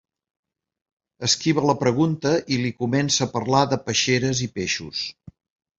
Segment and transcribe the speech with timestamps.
[1.27, 5.09] Esquiva la pregunta i li comença a parlar de peixeres i peixos.